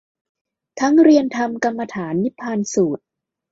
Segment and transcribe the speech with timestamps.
[0.79, 3.03] ทั้งเรียนธรรมกรรมฐานนิพพานสูตร